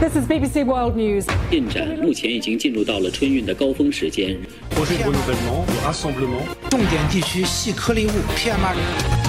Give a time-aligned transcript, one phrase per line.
[0.00, 1.26] This is BBC World News.
[1.50, 4.36] 进展目前已经进入到了春运的高峰时间。
[4.70, 6.44] projet de renouvellement, de rassemblement.
[6.70, 9.26] 重点地区细颗粒物 PM2.5。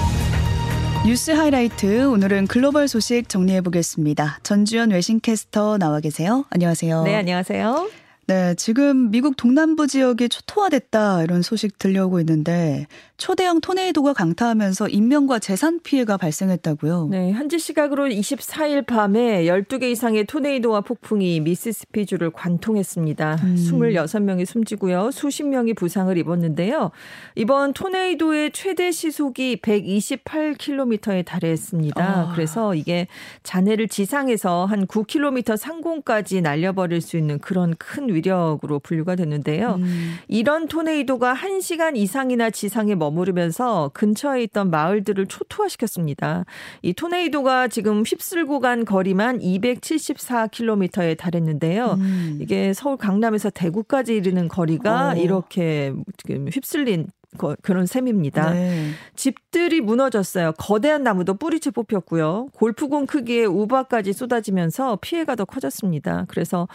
[1.06, 4.40] 뉴스 하이라이트 오늘은 글로벌 소식 정리해 보겠습니다.
[4.44, 6.46] 전주현 외신캐스터 나와 계세요.
[6.50, 7.04] 안녕하세요.
[7.04, 7.90] 네, 안녕하세요.
[8.28, 12.88] 네, 지금 미국 동남부 지역이 초토화됐다 이런 소식 들려오고 있는데
[13.23, 17.07] 초대형 토네이도가 강타하면서 인명과 재산 피해가 발생했다고요.
[17.13, 23.37] 네, 현지 시각으로 24일 밤에 12개 이상의 토네이도와 폭풍이 미시시피주를 관통했습니다.
[23.45, 23.55] 음.
[23.55, 25.13] 26명이 숨지고요.
[25.13, 26.91] 수십 명이 부상을 입었는데요.
[27.37, 32.05] 이번 토네이도의 최대 시속이 128km에 달했습니다.
[32.05, 32.33] 아.
[32.35, 33.07] 그래서 이게
[33.45, 39.77] 잔해를 지상에서 한 9km 상공까지 날려버릴 수 있는 그런 큰 위력으로 분류가 됐는데요.
[39.79, 40.17] 음.
[40.27, 46.45] 이런 토네이도가 1시간 이상이나 지상에 머 무르면서 근처에 있던 마을들을 초토화시켰습니다.
[46.83, 51.97] 이 토네이도가 지금 휩쓸고 간 거리만 274km에 달했는데요.
[51.99, 52.39] 음.
[52.41, 55.15] 이게 서울 강남에서 대구까지 이르는 거리가 어.
[55.15, 55.93] 이렇게
[56.29, 57.07] 휩쓸린
[57.39, 58.51] 거- 그런 셈입니다.
[58.51, 58.91] 네.
[59.17, 60.53] 집들이 무너졌어요.
[60.59, 62.49] 거대한 나무도 뿌리채 뽑혔고요.
[62.55, 66.27] 골프공 크기의 우박까지 쏟아지면서 피해가 더 커졌습니다.
[66.29, 66.69] 그래서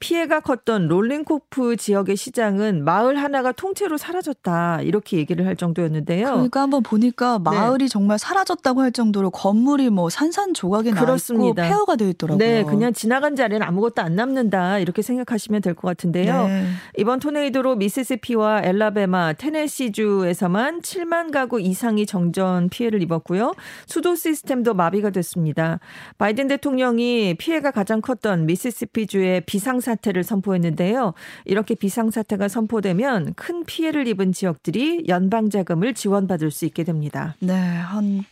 [0.00, 6.26] 피해가 컸던 롤링포크 지역의 시장은 마을 하나가 통째로 사라졌다 이렇게 얘기를 할 정도였는데요.
[6.26, 11.62] 그러니까 한번 보니까 마을이 정말 사라졌다고 할 정도로 건물이 뭐 산산조각이 나 있고 그렇습니다.
[11.62, 12.38] 폐허가 되어 있더라고요.
[12.38, 16.46] 네, 그냥 지나간 자리는 아무것도 안 남는다 이렇게 생각하시면 될 것 같은데요.
[16.48, 16.66] 네.
[16.98, 23.54] 이번 토네이도로 미시시피와 엘라베마, 테네시주 에서만 7만 가구 이상이 정전 피해를 입었고요.
[23.86, 25.80] 수도 시스템도 마비가 됐습니다.
[26.18, 31.14] 바이든 대통령이 피해가 가장 컸던 미시시피주에 비상사태를 선포했는데요.
[31.44, 37.36] 이렇게 비상사태가 선포되면 큰 피해를 입은 지역들이 연방자금을 지원받을 수 있게 됩니다.
[37.40, 38.24] 네, 한,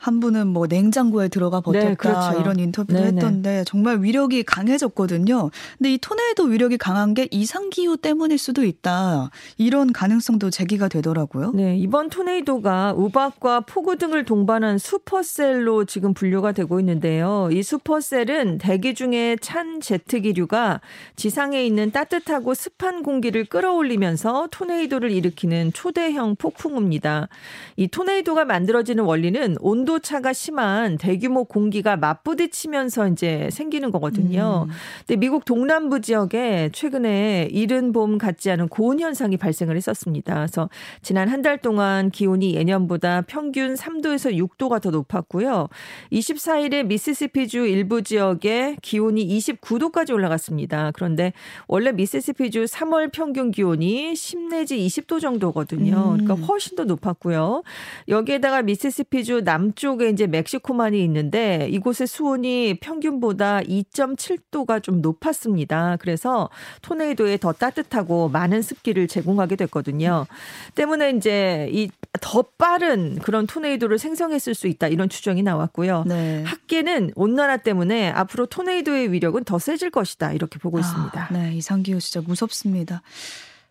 [0.00, 2.40] 한 분은 뭐 냉장고에 들어가 버텼다 네, 그렇죠.
[2.40, 3.16] 이런 인터뷰도 네네.
[3.16, 5.50] 했던데 정말 위력이 강해졌거든요.
[5.76, 9.30] 근데 이 토네이도 위력이 강한 게 이상기후 때문일 수도 있다.
[9.58, 11.09] 이런 가능성도 제기가 되더라고요.
[11.54, 17.48] 네, 이번 토네이도가 우박과 폭우 등을 동반한 슈퍼셀로 지금 분류가 되고 있는데요.
[17.52, 20.80] 이 슈퍼셀은 대기 중에 찬 제트 기류가
[21.16, 27.28] 지상에 있는 따뜻하고 습한 공기를 끌어올리면서 토네이도를 일으키는 초대형 폭풍우입니다.
[27.76, 34.66] 이 토네이도가 만들어지는 원리는 온도 차가 심한 대규모 공기가 맞부딪히면서 이제 생기는 거거든요.
[35.06, 40.34] 근데 미국 동남부 지역에 최근에 이른 봄 같지 않은 고온 현상이 발생을 했었습니다.
[40.34, 40.68] 그래서
[41.02, 45.68] 지난 한 달 동안 기온이 예년보다 평균 3도에서 6도가 더 높았고요.
[46.12, 50.90] 24일에 미시시피주 일부 지역에 기온이 29도까지 올라갔습니다.
[50.92, 51.32] 그런데
[51.66, 56.16] 원래 미시시피주 3월 평균 기온이 10 내지 20도 정도거든요.
[56.18, 56.24] 음.
[56.26, 57.62] 그러니까 훨씬 더 높았고요.
[58.08, 65.96] 여기에다가 미시시피주 남쪽에 이제 멕시코만이 있는데 이곳의 수온이 평균보다 2.7도가 좀 높았습니다.
[66.00, 66.50] 그래서
[66.82, 70.26] 토네이도에 더 따뜻하고 많은 습기를 제공하게 됐거든요.
[70.74, 71.88] 때문에 이제 이
[72.20, 76.04] 더 빠른 그런 토네이도를 생성했을 수 있다 이런 추정이 나왔고요.
[76.06, 76.42] 네.
[76.44, 81.22] 학계는 온난화 때문에 앞으로 토네이도의 위력은 더 세질 것이다 이렇게 보고 있습니다.
[81.22, 83.02] 아, 네, 이상기후 진짜 무섭습니다.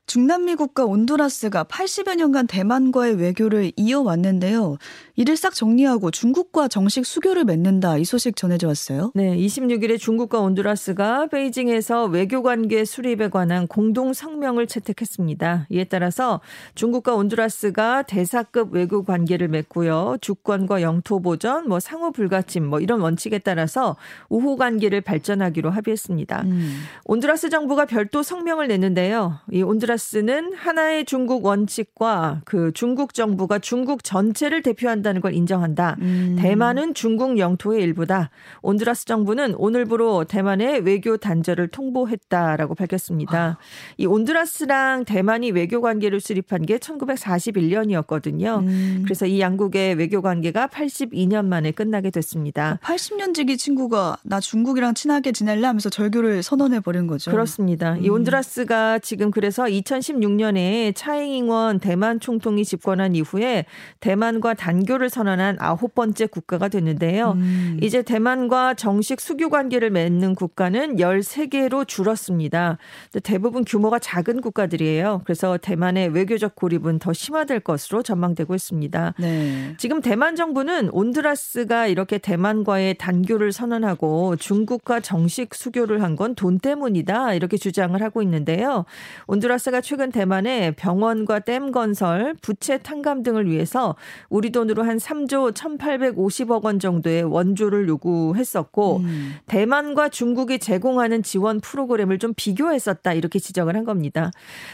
[0.10, 4.80] 중남미 국가 온두라스가 80여 년간 대만과의 외교를 이어왔는데요.
[5.16, 9.12] 이를 싹 정리하고 중국과 정식 수교를 맺는다 이 소식 전해져 왔어요.
[9.14, 15.68] 네, 26일에 중국과 온두라스가 베이징에서 외교 관계 수립에 관한 공동 성명을 채택했습니다.
[15.70, 16.42] 이에 따라서
[16.74, 20.18] 중국과 온두라스가 대사급 외교 관계를 맺고요.
[20.22, 23.96] 주권과 영토 보전, 뭐 상호 불가침 뭐 이런 원칙에 따라서
[24.30, 26.42] 우호 관계를 발전하기로 합의했습니다.
[26.46, 26.82] 음.
[27.06, 29.38] 온두라스 정부가 별도 성명을 냈는데요.
[29.52, 35.98] 이 온두라스 는 하나의 중국 원칙과 그 중국 정부가 중국 전체를 대표한다는 걸 인정한다.
[36.00, 36.38] 음.
[36.40, 38.30] 대만은 중국 영토의 일부다.
[38.62, 43.58] 온두라스 정부는 오늘부로 대만의 외교 단절을 통보했다라고 밝혔습니다.
[43.98, 48.60] 이 온두라스랑 대만이 외교 관계를 수립한 게 1941년이었거든요.
[48.60, 49.02] 음.
[49.04, 52.80] 그래서 이 양국의 외교 관계가 82년 만에 끝나게 됐습니다.
[52.84, 57.32] 80년 지기 친구가 나 중국이랑 친하게 지낼래 하면서 절교를 선언해 버린 거죠.
[57.32, 57.98] 그렇습니다.
[57.98, 63.66] 이 온두라스가 지금 그래서 2016년에 차잉잉원 대만 총통이 집권한 이후에
[64.00, 67.32] 대만과 단교를 선언한 아홉 번째 국가가 됐는데요.
[67.32, 67.80] 음.
[67.82, 72.78] 이제 대만과 정식 수교 관계를 맺는 국가는 13개로 줄었습니다.
[73.24, 75.22] 대부분 규모가 작은 국가들이에요.
[75.26, 79.14] 그래서 대만의 외교적 고립은 더 심화될 것으로 전망되고 있습니다.
[79.20, 79.74] 네.
[79.78, 87.34] 지금 대만 정부는 온두라스가 이렇게 대만과의 단교를 선언하고 중국과 정식 수교를 한 건 돈 때문이다
[87.34, 88.84] 이렇게 주장을 하고 있는데요.
[89.28, 93.96] 온두라스 온두라스가 최근 대만에 병원과 댐 건설, 부채 탕감 등을 위해서
[94.30, 99.36] 우리 돈으로 한 3조 1,850억 원 정도의 원조를 요구했었고 음.
[99.48, 104.32] 대만과 중국이 제공하는 지원 프로그램을 좀 비교했었다 이렇게 지적을 한 겁니다.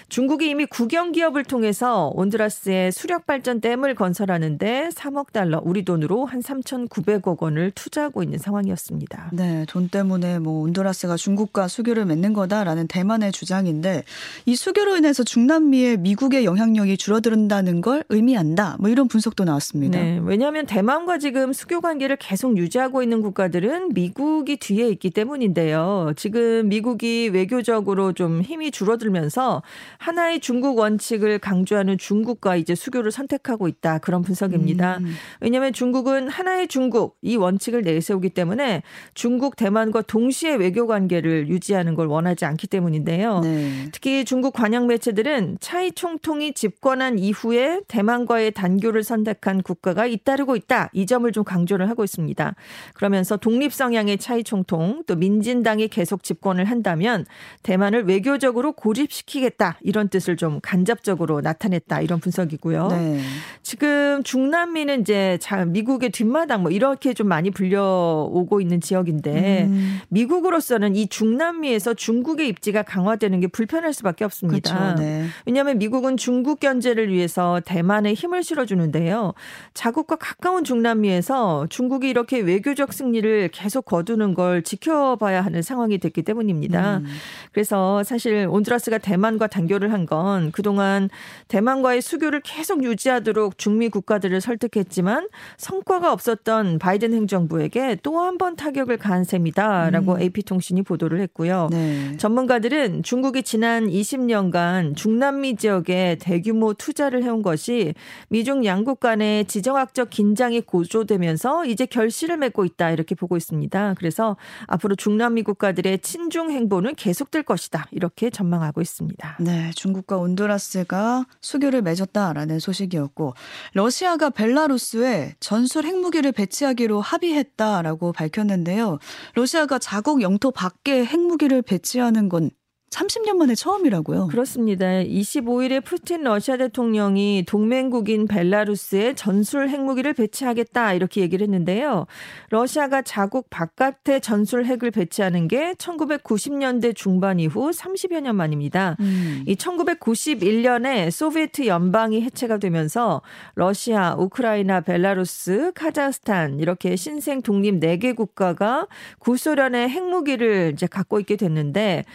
[0.10, 6.42] 중국이 이미 국영 기업을 통해서 온두라스에 수력 발전 댐을 건설하는데 3억 달러, 우리 돈으로 한
[6.42, 9.32] 3,900억 원을 투자하고 있는 상황이었습니다.
[9.34, 14.04] 네, 돈 때문에 뭐 온두라스가 중국과 수교를 맺는 거다라는 대만의 주장인데
[14.46, 18.78] 이 수교 로 인해서 중남미의 미국의 영향력이 줄어든다는 걸 의미한다.
[18.80, 20.00] 뭐 이런 분석도 나왔습니다.
[20.00, 26.14] 네, 왜냐하면 대만과 지금 수교 관계를 계속 유지하고 있는 국가들은 미국이 뒤에 있기 때문인데요.
[26.16, 29.64] 지금 미국이 외교적으로 좀 힘이 줄어들면서
[29.98, 33.98] 하나의 중국 원칙을 강조하는 중국과 이제 수교를 선택하고 있다.
[33.98, 35.00] 그런 분석입니다.
[35.00, 35.16] 음.
[35.40, 38.84] 왜냐하면 중국은 하나의 중국 이 원칙을 내세우기 때문에
[39.16, 43.40] 중국 대만과 동시에 외교 관계를 유지하는 걸 원하지 않기 때문인데요.
[43.40, 43.90] 네.
[43.92, 50.90] 특히 중국 관영 매체들은 차이 총통이 집권한 이후에 대만과의 단교를 선택한 국가가 잇따르고 있다.
[50.94, 52.56] 이 점을 좀 강조를 하고 있습니다.
[52.94, 57.26] 그러면서 독립 성향의 차이 총통 또 민진당이 계속 집권을 한다면
[57.64, 59.80] 대만을 외교적으로 고립시키겠다.
[59.82, 62.02] 이런 뜻을 좀 간접적으로 나타냈다.
[62.02, 62.88] 이런 분석이고요.
[62.90, 63.20] 네.
[63.64, 70.00] 지금 중남미는 이제 미국의 뒷마당 뭐 이렇게 좀 많이 불려오고 있는 지역인데 음.
[70.10, 74.65] 미국으로서는 이 중남미에서 중국의 입지가 강화되는 게 불편할 수밖에 없습니다.
[74.74, 74.96] 그렇죠.
[75.02, 75.26] 네.
[75.46, 79.34] 왜냐하면 미국은 중국 견제를 위해서 대만에 힘을 실어주는데요.
[79.74, 86.98] 자국과 가까운 중남미에서 중국이 이렇게 외교적 승리를 계속 거두는 걸 지켜봐야 하는 상황이 됐기 때문입니다.
[86.98, 87.06] 음.
[87.52, 91.10] 그래서 사실 온두라스가 대만과 단교를 한 건 그동안
[91.48, 98.98] 대만과의 수교를 계속 유지하도록 중미 국가들을 설득했지만 성과가 없었던 바이든 행정부에게 또 한 번 타격을
[98.98, 100.22] 가한 셈이다라고 음.
[100.22, 101.70] AP통신이 보도를 했고요.
[101.72, 102.18] 네.
[102.18, 104.55] 전문가들은 중국이 지난 20년간
[104.96, 107.94] 중남미 지역에 대규모 투자를 해온 것이
[108.30, 113.96] 미중 양국 간의 지정학적 긴장이 고조되면서 이제 결실을 맺고 있다 이렇게 보고 있습니다.
[113.98, 114.38] 그래서
[114.68, 119.38] 앞으로 중남미 국가들의 친중 행보는 계속될 것이다 이렇게 전망하고 있습니다.
[119.42, 123.34] 네, 중국과 온두라스가 수교를 맺었다라는 소식이었고
[123.74, 129.00] 러시아가 벨라루스에 전술 핵무기를 배치하기로 합의했다라고 밝혔는데요.
[129.34, 132.50] 러시아가 자국 영토 밖에 핵무기를 배치하는 건
[132.96, 134.28] 30년 만에 처음이라고요.
[134.28, 134.86] 그렇습니다.
[134.86, 142.06] 25일에 푸틴 러시아 대통령이 동맹국인 벨라루스에 전술 핵무기를 배치하겠다 이렇게 얘기를 했는데요.
[142.52, 148.96] 러시아가 자국 바깥에 전술 핵을 배치하는 게 1990년대 중반 이후 30여 년 만입니다.
[149.02, 149.44] 음.
[149.46, 153.22] 이 1991년에 소비에트 연방이 해체가 되면서
[153.56, 158.88] 러시아, 우크라이나, 벨라루스, 카자흐스탄 이렇게 신생 독립 4개 국가가
[159.20, 162.06] 구소련의 핵무기를 이제 갖고 있게 됐는데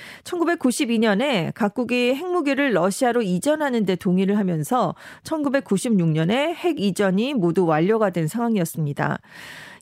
[0.71, 4.95] 1992년에 각국이 핵무기를 러시아로 이전하는 데 동의를 하면서
[5.25, 9.19] 1996년에 핵 이전이 모두 완료가 된 상황이었습니다.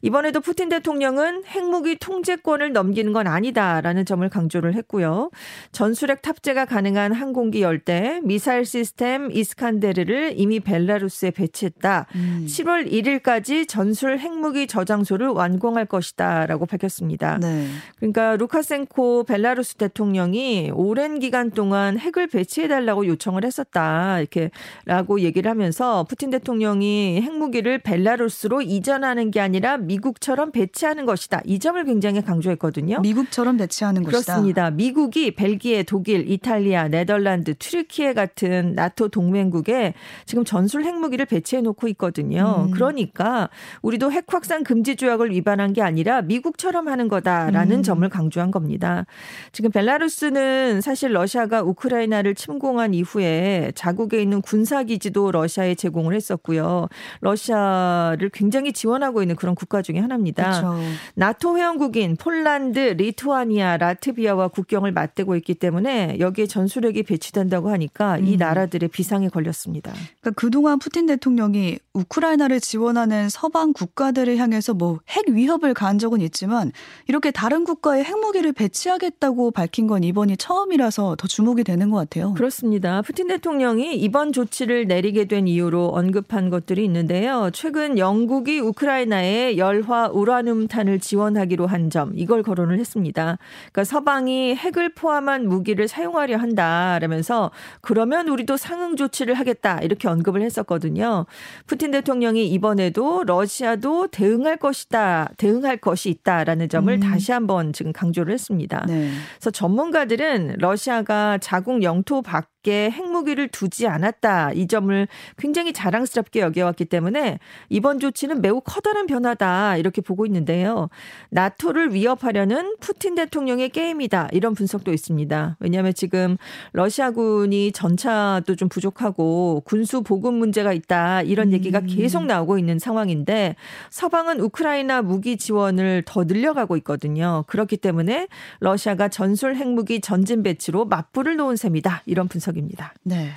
[0.03, 5.31] 이번에도 푸틴 대통령은 핵무기 통제권을 넘기는 건 아니다라는 점을 강조를 했고요.
[5.73, 12.07] 전술핵 탑재가 가능한 항공기 열대 미사일 시스템 이스칸데르를 이미 벨라루스에 배치했다.
[12.15, 12.47] 음.
[12.49, 17.39] 7월 1일까지 전술 핵무기 저장소를 완공할 것이다라고 밝혔습니다.
[17.39, 17.67] 네.
[17.97, 24.21] 그러니까 루카센코 벨라루스 대통령이 오랜 기간 동안 핵을 배치해 달라고 요청을 했었다.
[24.21, 31.41] 이렇게라고 얘기를 하면서 푸틴 대통령이 핵무기를 벨라루스로 이전하는 게 아니라 미국처럼 배치하는 것이다.
[31.45, 33.01] 이 점을 굉장히 강조했거든요.
[33.01, 34.33] 미국처럼 배치하는 것이다.
[34.35, 34.71] 그렇습니다.
[34.71, 39.95] 미국이 벨기에, 독일, 이탈리아, 네덜란드, 트르키에 같은 나토 동맹국에
[40.27, 42.67] 지금 전술 핵무기를 배치해 놓고 있거든요.
[42.67, 42.71] 음.
[42.71, 43.49] 그러니까
[43.83, 47.83] 우리도 핵 확산 금지 조약을 위반한 게 아니라 미국처럼 하는 거다라는 음.
[47.83, 49.07] 점을 강조한 겁니다.
[49.53, 56.89] 지금 벨라루스는 사실 러시아가 우크라이나를 침공한 이후에 자국에 있는 군사 기지도 러시아에 제공을 했었고요.
[57.21, 60.61] 러시아를 굉장히 지원하고 있는 그런 국가 국가 중에 하나입니다.
[60.61, 60.79] 그렇죠.
[61.15, 68.27] 나토 회원국인 폴란드, 리투아니아, 라트비아와 국경을 맞대고 있기 때문에 여기에 전술핵이 배치된다고 하니까 음.
[68.27, 69.93] 이 나라들의 비상에 걸렸습니다.
[70.21, 76.73] 그러니까 그동안 푸틴 대통령이 우크라이나를 지원하는 서방 국가들을 향해서 뭐 핵 위협을 가한 적은 있지만
[77.07, 82.35] 이렇게 다른 국가에 핵무기를 배치하겠다고 밝힌 건 이번이 처음이라서 더 주목이 되는 것 같아요.
[82.35, 83.03] 그렇습니다.
[83.03, 87.51] 푸틴 대통령이 이번 조치를 내리게 된 이유로 언급한 것들이 있는데요.
[87.53, 93.39] 최근 영국이 우크라이나에 열화 우라늄탄을 지원하기로 한 점 이걸 거론을 했습니다.
[93.73, 101.27] 그러니까 서방이 핵을 포함한 무기를 사용하려 한다라면서 그러면 우리도 상응 조치를 하겠다 이렇게 언급을 했었거든요.
[101.67, 107.01] 푸틴 대통령이 이번에도 러시아도 대응할 것이다, 대응할 것이 있다라는 점을 음.
[107.01, 108.85] 다시 한번 지금 강조를 했습니다.
[108.87, 109.11] 네.
[109.37, 114.53] 그래서 전문가들은 러시아가 자국 영토 밖 밖에 핵무기를 두지 않았다.
[114.53, 115.09] 이 점을
[115.39, 117.39] 굉장히 자랑스럽게 여겨왔기 때문에
[117.71, 119.79] 이번 조치는 매우 커다란 변화다.
[119.79, 120.91] 이렇게 보고 있는데요.
[121.31, 124.29] 나토를 위협하려는 푸틴 대통령의 게임이다.
[124.33, 125.57] 이런 분석도 있습니다.
[125.61, 126.37] 왜냐하면 지금
[126.73, 131.23] 러시아군이 전차도 좀 부족하고 군수 보급 문제가 있다.
[131.23, 133.57] 이런 얘기가 계속 나오고 있는 상황인데
[133.89, 137.45] 서방은 우크라이나 무기 지원을 더 늘려가고 있거든요.
[137.47, 138.29] 그렇기 때문에
[138.61, 142.03] 러시아가 전술 핵무기 전진 배치로 맞불을 놓은 셈이다.
[142.05, 142.95] 이런 분석 입니다.
[143.03, 143.31] 네.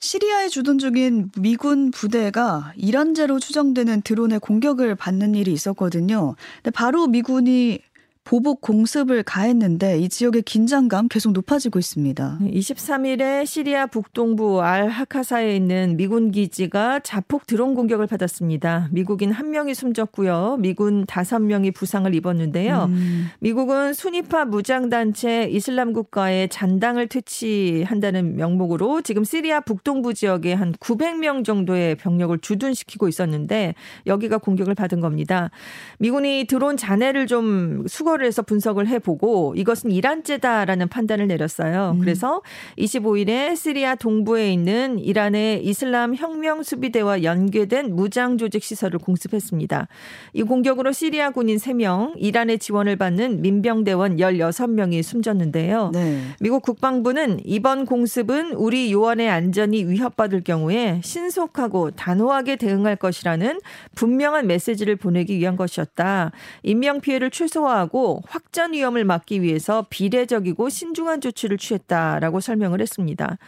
[0.00, 6.34] 시리아에 주둔 중인 미군 부대가 이란제로 추정되는 드론의 공격을 받는 일이 있었거든요.
[6.56, 7.80] 근데 바로 미군이
[8.24, 12.38] 보복 공습을 가했는데 이 지역의 긴장감 계속 높아지고 있습니다.
[12.40, 18.88] 23일에 시리아 북동부 알 하카사에 있는 미군 기지가 자폭 드론 공격을 받았습니다.
[18.92, 20.56] 미국인 한 명이 숨졌고요.
[20.60, 22.86] 미군 다섯 명이 부상을 입었는데요.
[22.88, 23.28] 음.
[23.40, 31.96] 미국은 순위파 무장단체 이슬람 국가의 잔당을 퇴치한다는 명목으로 지금 시리아 북동부 지역에 한 900명 정도의
[31.96, 33.74] 병력을 주둔시키고 있었는데
[34.06, 35.50] 여기가 공격을 받은 겁니다.
[35.98, 41.92] 미군이 드론 잔해를 좀 수거 선거를 해서 분석을 해보고 이것은 이란제다라는 판단을 내렸어요.
[41.94, 42.00] 음.
[42.00, 42.42] 그래서
[42.78, 49.88] 25일에 시리아 동부에 있는 이란의 이슬람 혁명 수비대와 연계된 무장 조직 시설을 공습했습니다.
[50.32, 55.90] 이 공격으로 시리아 군인 3명, 이란의 지원을 받는 민병대원 16명이 숨졌는데요.
[55.92, 56.20] 네.
[56.40, 63.60] 미국 국방부는 이번 공습은 우리 요원의 안전이 위협받을 경우에 신속하고 단호하게 대응할 것이라는
[63.94, 66.32] 분명한 메시지를 보내기 위한 것이었다.
[66.62, 73.38] 인명 피해를 최소화하고 확전 위험을 막기 위해서 비례적이고 신중한 조치를 취했다라고 설명을 했습니다.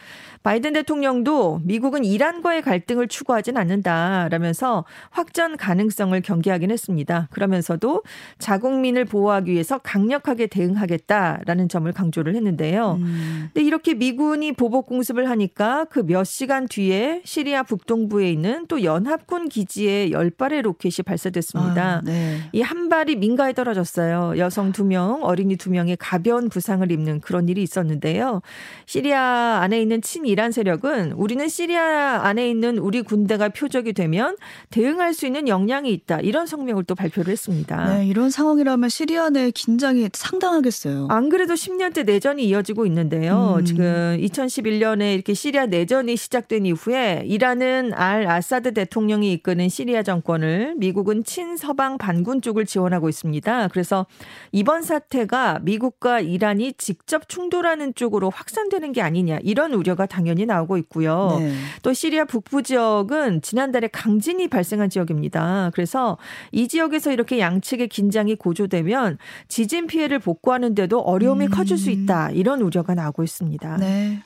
[0.43, 7.27] 바이든 대통령도 미국은 이란과의 갈등을 추구하진 않는다라면서 확전 가능성을 경계하긴 했습니다.
[7.31, 8.03] 그러면서도
[8.39, 12.93] 자국민을 보호하기 위해서 강력하게 대응하겠다라는 점을 강조를 했는데요.
[12.99, 13.49] 음.
[13.53, 19.49] 근데 이렇게 미군이 보복 공습을 하니까 그 몇 시간 뒤에 시리아 북동부에 있는 또 연합군
[19.49, 21.97] 기지에 열 발의 로켓이 발사됐습니다.
[21.97, 22.39] 아, 네.
[22.53, 24.37] 이 한 발이 민가에 떨어졌어요.
[24.47, 28.41] 여성 두 명, 어린이 두 명이 가벼운 부상을 입는 그런 일이 있었는데요.
[28.85, 34.37] 시리아 안에 있는 친이란 세력은 우리는 시리아 안에 있는 우리 군대가 표적이 되면
[34.69, 36.21] 대응할 수 있는 역량이 있다.
[36.21, 37.97] 이런 성명을 또 발표를 했습니다.
[37.97, 41.07] 네, 이런 상황이라면 시리아 내 긴장이 상당하겠어요.
[41.09, 43.57] 안 그래도 10년대 내전이 이어지고 있는데요.
[43.59, 43.65] 음.
[43.65, 51.25] 지금 2011년에 이렇게 시리아 내전이 시작된 이후에 이란은 알 아사드 대통령이 이끄는 시리아 정권을 미국은
[51.25, 53.67] 친서방 반군 쪽을 지원하고 있습니다.
[53.67, 54.05] 그래서
[54.51, 61.37] 이번 사태가 미국과 이란이 직접 충돌하는 쪽으로 확산되는 게 아니냐 이런 우려가 당연히 나오고 있고요.
[61.39, 61.53] 네.
[61.83, 65.71] 또 시리아 북부 지역은 지난달에 강진이 발생한 지역입니다.
[65.73, 66.17] 그래서
[66.51, 69.17] 이 지역에서 이렇게 양측의 긴장이 고조되면
[69.47, 71.51] 지진 피해를 복구하는데도 어려움이 음.
[71.51, 73.77] 커질 수 있다 이런 우려가 나오고 있습니다.
[73.77, 74.21] 네.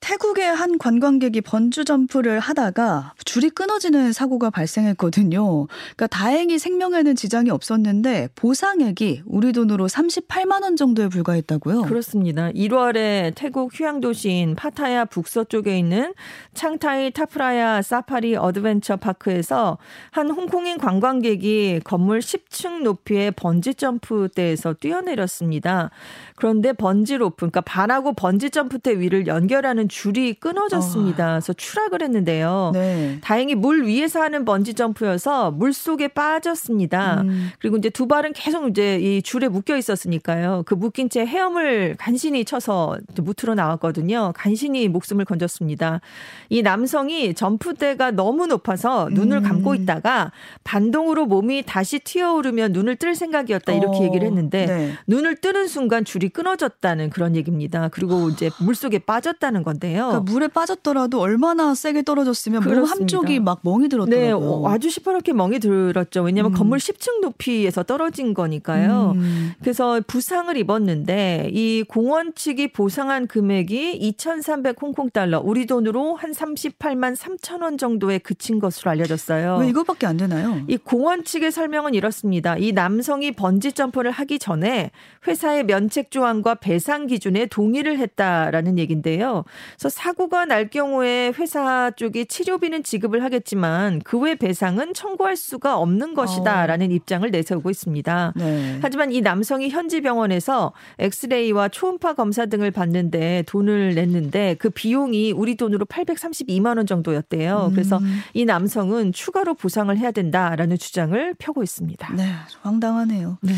[0.00, 5.66] 태국의 한 관광객이 번주 점프를 하다가 줄이 끊어지는 사고가 발생했거든요.
[5.66, 11.82] 그러니까 다행히 생명에는 지장이 없었는데 보상액이 우리 돈으로 38만 원 정도에 불과했다고요?
[11.82, 12.50] 그렇습니다.
[12.50, 16.14] 1월에 태국 휴양 도시인 파타야 북서쪽에 있는
[16.54, 19.78] 창타이 타프라야 사파리 어드벤처 파크에서
[20.10, 25.90] 한 홍콩인 관광객이 건물 10층 높이의 번지 점프대에서 뛰어내렸습니다.
[26.36, 31.26] 그런데 번지 로프, 그러니까 반하고 번지 점프대 위를 연결하는 줄이 끊어졌습니다.
[31.26, 31.30] 어.
[31.32, 32.70] 그래서 추락을 했는데요.
[32.72, 33.18] 네.
[33.20, 37.22] 다행히 물 위에서 하는 번지 점프여서 물 속에 빠졌습니다.
[37.22, 37.50] 음.
[37.58, 40.62] 그리고 이제 두 발은 계속 이제 이 줄에 묶여 있었으니까요.
[40.64, 44.32] 그 묶인 채 헤엄을 간신히 쳐서 뭍으로 나왔거든요.
[44.36, 46.00] 간신히 목숨을 건졌습니다.
[46.48, 49.42] 이 남성이 점프대가 너무 높아서 눈을 음.
[49.42, 50.30] 감고 있다가
[50.62, 54.02] 반동으로 몸이 다시 튀어오르면 눈을 뜰 생각이었다 이렇게 어.
[54.04, 54.92] 얘기를 했는데 네.
[55.08, 57.88] 눈을 뜨는 순간 줄이 끊어졌다는 그런 얘기입니다.
[57.88, 59.79] 그리고 이제 물 속에 빠졌다는 건데.
[59.80, 60.08] 건데요.
[60.08, 64.68] 그러니까 물에 빠졌더라도 얼마나 세게 떨어졌으면 몸 한쪽이 막 멍이 들었더라고요.
[64.68, 66.22] 네, 아주 시퍼렇게 멍이 들었죠.
[66.22, 66.56] 왜냐하면 음.
[66.56, 69.14] 건물 10층 높이에서 떨어진 거니까요.
[69.16, 69.52] 음.
[69.60, 77.16] 그래서 부상을 입었는데 이 공원 측이 보상한 금액이 2,300 홍콩 달러, 우리 돈으로 한 38만
[77.16, 79.58] 3천 원 정도에 그친 것으로 알려졌어요.
[79.58, 80.60] 왜 이거밖에 안 되나요?
[80.68, 82.56] 이 공원 측의 설명은 이렇습니다.
[82.56, 84.90] 이 남성이 번지 점프를 하기 전에
[85.26, 89.44] 회사의 면책 조항과 배상 기준에 동의를 했다라는 얘긴데요.
[89.76, 96.12] 그래서 사고가 날 경우에 회사 쪽이 치료비는 지급을 하겠지만 그 외 배상은 청구할 수가 없는
[96.14, 96.92] 것이다라는 어.
[96.92, 98.34] 입장을 내세우고 있습니다.
[98.36, 98.78] 네.
[98.82, 105.56] 하지만 이 남성이 현지 병원에서 엑스레이와 초음파 검사 등을 받는데 돈을 냈는데 그 비용이 우리
[105.56, 107.68] 돈으로 832만 원 정도였대요.
[107.70, 107.74] 음.
[107.74, 107.98] 그래서
[108.34, 112.12] 이 남성은 추가로 보상을 해야 된다라는 주장을 펴고 있습니다.
[112.14, 113.38] 네, 황당하네요.
[113.40, 113.54] 네.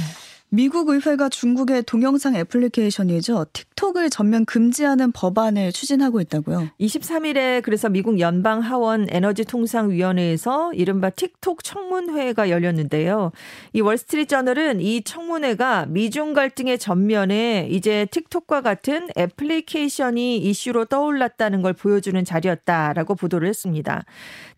[0.54, 3.46] 미국 의회가 중국의 동영상 애플리케이션이죠.
[3.54, 6.68] 틱톡을 전면 금지하는 법안을 추진하고 있다고요.
[6.78, 13.32] 23일에 그래서 미국 연방 하원 에너지 통상 위원회에서 이른바 틱톡 청문회가 열렸는데요.
[13.72, 21.72] 이 월스트리트 저널은 이 청문회가 미중 갈등의 전면에 이제 틱톡과 같은 애플리케이션이 이슈로 떠올랐다는 걸
[21.72, 24.04] 보여주는 자리였다라고 보도를 했습니다.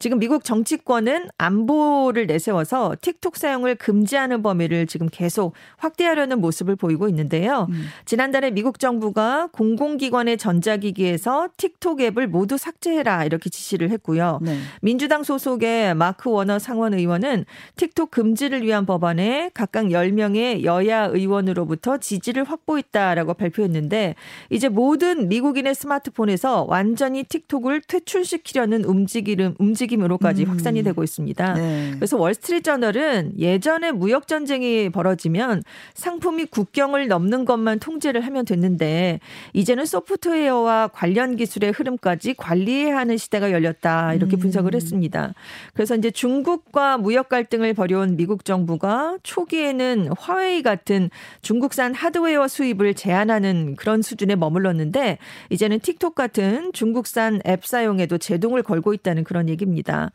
[0.01, 5.55] 지금 미국 정치권은 안보를 내세워서 틱톡 사용을 금지하는 범위를 지금 계속
[5.85, 7.67] 확대하려는 모습을 보이고 있는데요.
[7.71, 7.87] 음.
[8.05, 14.41] 지난달에 미국 정부가 공공기관의 전자기기에서 틱톡 앱을 모두 삭제해라 이렇게 지시를 했고요.
[14.43, 14.59] 네.
[14.81, 17.45] 민주당 소속의 마크 워너 상원 의원은
[17.77, 24.15] 틱톡 금지를 위한 법안에 각각 10명의 여야 의원으로부터 지지를 확보했다라고 발표했는데
[24.51, 30.51] 이제 모든 미국인의 스마트폰에서 완전히 틱톡을 퇴출시키려는 움직임, 움직임으로까지 음.
[30.51, 31.55] 확산이 되고 있습니다.
[31.55, 31.93] 네.
[31.97, 35.63] 그래서 월스트리트 저널은 예전에 무역 전쟁이 벌어지면
[35.95, 39.21] 상품이 국경을 넘는 것만 통제를 하면 됐는데
[39.53, 44.77] 이제는 소프트웨어와 관련 기술의 흐름까지 관리해야 하는 시대가 열렸다 이렇게 분석을 음.
[44.77, 45.35] 했습니다.
[45.75, 51.11] 그래서 이제 중국과 무역 갈등을 벌여온 미국 정부가 초기에는 화웨이 같은
[51.43, 55.19] 중국산 하드웨어 수입을 제한하는 그런 수준에 머물렀는데
[55.51, 60.11] 이제는 틱톡 같은 중국산 앱 사용에도 제동을 걸고 있다는 그런 얘기입니다.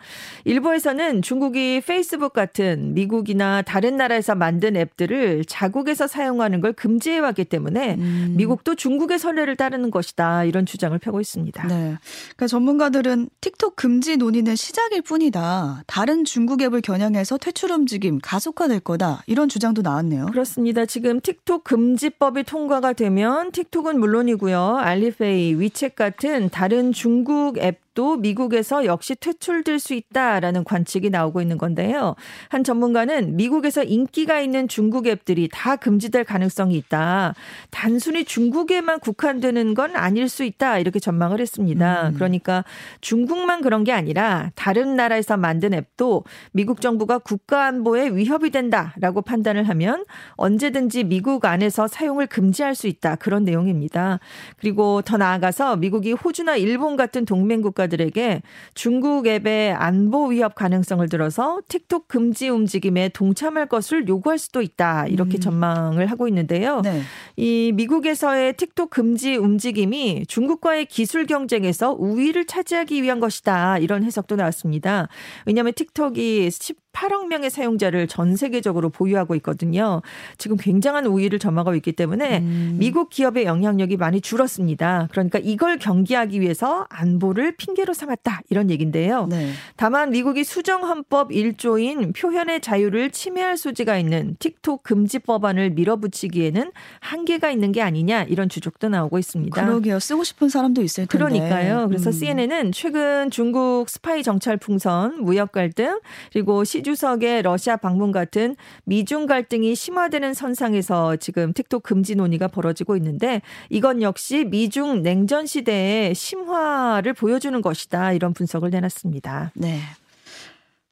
[0.46, 7.96] 일부에서는 중국이 페이스북 같은 미국이나 다른 나라에서 만든 앱들을 자국에서 사용하는 걸 금지해 왔기 때문에
[7.96, 8.36] 음.
[8.38, 11.68] 미국도 중국의 선례를 따르는 것이다 이런 주장을 펴고 있습니다.
[11.68, 11.98] 네.
[12.36, 15.84] 그러니까 전문가들은 틱톡 금지 논의는 시작일 뿐이다.
[15.88, 20.27] 다른 중국 앱을 겨냥해서 퇴출 움직임 가속화될 거다 이런 주장도 나왔네요.
[20.27, 20.86] 그렇습니다.
[20.86, 24.77] 지금 틱톡 금지법이 통과가 되면 틱톡은 물론이고요.
[24.77, 32.15] 알리페이, 위챗 같은 다른 중국 앱또 미국에서 역시 퇴출될 수 있다라는 관측이 나오고 있는 건데요.
[32.50, 37.34] 한 전문가는 미국에서 인기가 있는 중국 앱들이 다 금지될 가능성이 있다.
[37.72, 40.79] 단순히 중국에만 국한되는 건 아닐 수 있다.
[40.79, 42.10] 이렇게 전망을 했습니다.
[42.10, 42.13] 음.
[42.13, 42.63] 그러니까
[43.01, 49.67] 중국만 그런 게 아니라 다른 나라에서 만든 앱도 미국 정부가 국가 안보에 위협이 된다라고 판단을
[49.69, 50.05] 하면
[50.36, 53.16] 언제든지 미국 안에서 사용을 금지할 수 있다.
[53.16, 54.20] 그런 내용입니다.
[54.57, 58.42] 그리고 더 나아가서 미국이 호주나 일본 같은 동맹국 가 전문가들에게
[58.74, 65.07] 중국 앱의 안보 위협 가능성을 들어서 틱톡 금지 움직임에 동참할 것을 요구할 수도 있다.
[65.07, 65.39] 이렇게 음.
[65.39, 66.81] 전망을 하고 있는데요.
[66.81, 67.01] 네.
[67.37, 73.77] 이 미국에서의 틱톡 금지 움직임이 중국과의 기술 경쟁에서 우위를 차지하기 위한 것이다.
[73.77, 75.07] 이런 해석도 나왔습니다.
[75.46, 76.51] 왜냐하면 틱톡이
[76.94, 80.02] 8억 명의 사용자를 전 세계적으로 보유하고 있거든요.
[80.38, 82.78] 지금 굉장한 우위를 점하고 있기 때문에 음.
[82.80, 85.08] 미국 기업의 영향력이 많이 줄었습니다.
[85.12, 89.28] 그러니까 이걸 경기하기 위해서 안보를 핑계로 삼았다 이런 얘기인데요.
[89.28, 89.52] 네.
[89.75, 97.52] 다만 미국이 수정 헌법 1조인 표현의 자유를 침해할 소지가 있는 틱톡 금지 법안을 밀어붙이기에는 한계가
[97.52, 99.66] 있는 게 아니냐 이런 주족도 나오고 있습니다.
[99.66, 100.00] 그러게요.
[100.00, 101.18] 쓰고 싶은 사람도 있을 텐데.
[101.18, 101.88] 그러니까요.
[101.88, 102.12] 그래서 음.
[102.12, 106.00] CNN은 최근 중국 스파이 정찰 풍선, 무역 갈등
[106.32, 112.96] 그리고 시시 주석의 러시아 방문 같은 미중 갈등이 심화되는 선상에서 지금 틱톡 금지 논의가 벌어지고
[112.98, 119.51] 있는데 이건 역시 미중 냉전 시대의 심화를 보여주는 것이다 이런 분석을 내놨습니다.
[119.55, 119.79] 네.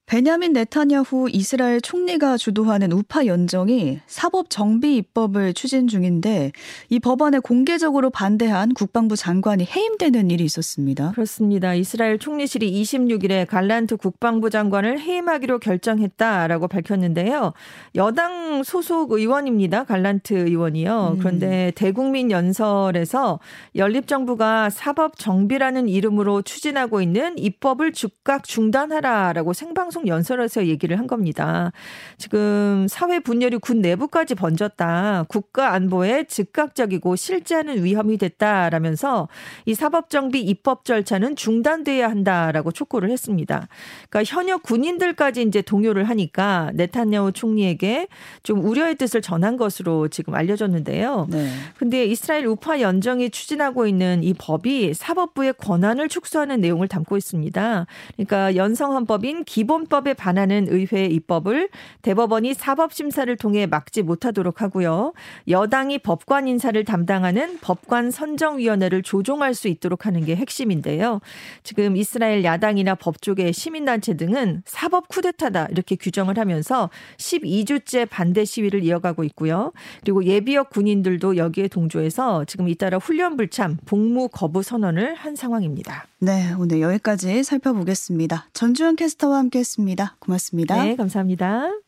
[0.07, 6.53] 베냐민 네타냐후 이스라엘 총리가 주도하는 우파 연정이 사법 정비 입법을 추진 중인데
[6.87, 11.11] 이 법안에 공개적으로 반대한 국방부 장관이 해임되는 일이 있었습니다.
[11.11, 11.73] 그렇습니다.
[11.73, 17.51] 이스라엘 총리실이 26일에 갈란트 국방부 장관을 해임하기로 결정했다라고 밝혔는데요.
[17.95, 19.83] 여당 소속 의원입니다.
[19.83, 21.15] 갈란트 의원이요.
[21.15, 21.19] 음.
[21.19, 23.41] 그런데 대국민 연설에서
[23.75, 31.71] 연립정부가 사법 정비라는 이름으로 추진하고 있는 입법을 즉각 중단하라라고 생방송 방송 연설에서 얘기를 한 겁니다.
[32.17, 35.25] 지금 사회 분열이 군 내부까지 번졌다.
[35.27, 39.27] 국가 안보에 즉각적이고 실제 하는 위험이 됐다라면서
[39.65, 43.67] 이 사법정비 입법 절차는 중단돼야 한다라고 촉구를 했습니다.
[44.09, 48.07] 그러니까 현역 군인들까지 이제 동요를 하니까 네타냐후 총리에게
[48.43, 51.27] 좀 우려의 뜻을 전한 것으로 지금 알려졌는데요.
[51.29, 51.49] 네.
[51.77, 57.85] 근데 이스라엘 우파 연정이 추진하고 있는 이 법이 사법부의 권한을 축소하는 내용을 담고 있습니다.
[58.15, 61.69] 그러니까 연성헌법인 기본 헌법에 반하는 의회 입법을
[62.01, 65.13] 대법원이 사법 심사를 통해 막지 못하도록 하고요.
[65.47, 71.21] 여당이 법관 인사를 담당하는 법관 선정위원회를 조종할 수 있도록 하는 게 핵심인데요.
[71.63, 79.23] 지금 이스라엘 야당이나 법조계 시민단체 등은 사법 쿠데타다 이렇게 규정을 하면서 12주째 반대 시위를 이어가고
[79.25, 79.71] 있고요.
[80.01, 86.05] 그리고 예비역 군인들도 여기에 동조해서 지금 잇따라 훈련 불참, 복무 거부 선언을 한 상황입니다.
[86.19, 88.47] 네, 오늘 여기까지 살펴보겠습니다.
[88.53, 90.15] 전주현 캐스터와 함께 했습니다.
[90.19, 90.83] 고맙습니다.
[90.83, 91.86] 네, 감사합니다.